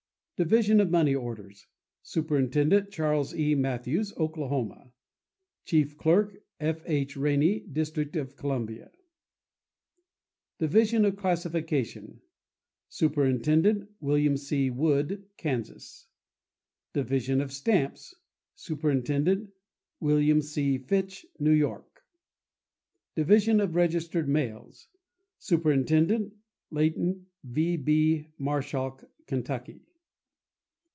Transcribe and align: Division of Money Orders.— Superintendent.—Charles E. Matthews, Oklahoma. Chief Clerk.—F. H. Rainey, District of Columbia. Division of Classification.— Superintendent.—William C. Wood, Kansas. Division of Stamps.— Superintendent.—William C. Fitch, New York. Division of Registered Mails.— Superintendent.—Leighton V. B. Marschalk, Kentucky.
Division 0.47 0.79
of 0.79 0.89
Money 0.89 1.13
Orders.— 1.13 1.67
Superintendent.—Charles 2.01 3.35
E. 3.35 3.53
Matthews, 3.53 4.11
Oklahoma. 4.17 4.91
Chief 5.65 5.95
Clerk.—F. 5.99 6.81
H. 6.87 7.15
Rainey, 7.15 7.59
District 7.59 8.15
of 8.15 8.35
Columbia. 8.35 8.89
Division 10.57 11.05
of 11.05 11.15
Classification.— 11.15 12.21
Superintendent.—William 12.89 14.35
C. 14.35 14.71
Wood, 14.71 15.25
Kansas. 15.37 16.07
Division 16.93 17.39
of 17.39 17.51
Stamps.— 17.53 18.15
Superintendent.—William 18.55 20.41
C. 20.41 20.79
Fitch, 20.79 21.23
New 21.37 21.51
York. 21.53 22.03
Division 23.13 23.59
of 23.59 23.75
Registered 23.75 24.27
Mails.— 24.27 24.87
Superintendent.—Leighton 25.37 27.27
V. 27.43 27.77
B. 27.77 28.27
Marschalk, 28.39 29.07
Kentucky. 29.27 29.83